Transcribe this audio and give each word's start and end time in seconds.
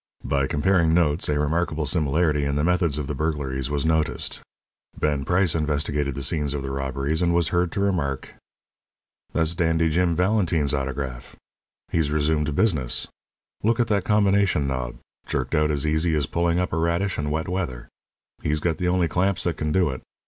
By 0.23 0.47
comparing 0.47 0.95
notes, 0.95 1.29
a 1.29 1.37
remarkable 1.39 1.85
similarity 1.85 2.43
in 2.43 2.55
the 2.55 2.63
methods 2.63 2.97
of 2.97 3.05
the 3.05 3.13
burglaries 3.13 3.69
was 3.69 3.85
noticed. 3.85 4.41
Ben 4.97 5.23
Price 5.25 5.53
investigated 5.53 6.15
the 6.15 6.23
scenes 6.23 6.55
of 6.55 6.63
the 6.63 6.71
robberies, 6.71 7.21
and 7.21 7.35
was 7.35 7.49
heard 7.49 7.71
to 7.73 7.81
remark: 7.81 8.33
"That's 9.33 9.53
Dandy 9.53 9.91
Jim 9.91 10.15
Valentine's 10.15 10.73
autograph. 10.73 11.35
He's 11.91 12.09
resumed 12.09 12.55
business. 12.55 13.09
Look 13.61 13.79
at 13.79 13.89
that 13.89 14.03
combination 14.03 14.65
knob 14.65 14.95
jerked 15.27 15.53
out 15.53 15.69
as 15.69 15.85
easy 15.85 16.15
as 16.15 16.25
pulling 16.25 16.57
up 16.57 16.73
a 16.73 16.77
radish 16.77 17.19
in 17.19 17.29
wet 17.29 17.47
weather. 17.47 17.87
He's 18.41 18.59
got 18.59 18.77
the 18.77 18.87
only 18.87 19.07
clamps 19.07 19.43
that 19.43 19.57
can 19.57 19.71
do 19.71 19.91
it. 19.91 20.01